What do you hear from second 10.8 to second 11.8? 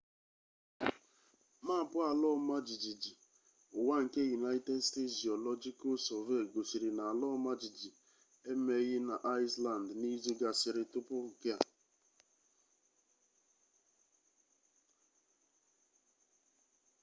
tupu nke a